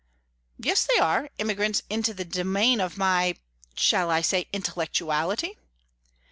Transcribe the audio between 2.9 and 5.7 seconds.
my shall I say intellectuality?"